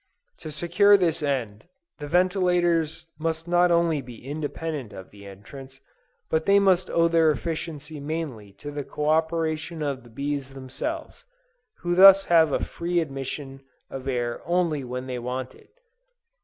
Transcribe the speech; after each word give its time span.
To 0.39 0.49
secure 0.49 0.97
this 0.97 1.21
end, 1.21 1.67
the 1.99 2.07
ventilators 2.07 3.05
must 3.19 3.47
not 3.47 3.69
only 3.69 4.01
be 4.01 4.25
independent 4.25 4.93
of 4.93 5.11
the 5.11 5.27
entrance, 5.27 5.79
but 6.27 6.47
they 6.47 6.57
must 6.57 6.89
owe 6.89 7.07
their 7.07 7.29
efficiency 7.29 7.99
mainly 7.99 8.51
to 8.53 8.71
the 8.71 8.83
co 8.83 9.09
operation 9.09 9.83
of 9.83 10.03
the 10.03 10.09
bees 10.09 10.55
themselves, 10.55 11.23
who 11.81 11.93
thus 11.93 12.25
have 12.25 12.51
a 12.51 12.63
free 12.65 12.99
admission 12.99 13.61
of 13.91 14.07
air 14.07 14.41
only 14.43 14.83
when 14.83 15.05
they 15.05 15.19
want 15.19 15.53
it. 15.53 15.69